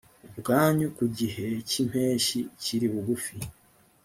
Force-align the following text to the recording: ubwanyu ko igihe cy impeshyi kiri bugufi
ubwanyu 0.37 0.85
ko 0.95 1.01
igihe 1.09 1.47
cy 1.69 1.75
impeshyi 1.81 2.39
kiri 2.61 2.87
bugufi 2.93 3.35